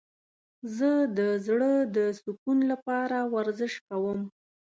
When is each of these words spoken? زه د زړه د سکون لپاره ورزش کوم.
زه 0.77 0.91
د 1.17 1.19
زړه 1.45 1.71
د 1.95 1.97
سکون 2.21 2.57
لپاره 2.71 3.17
ورزش 3.35 3.73
کوم. 3.87 4.19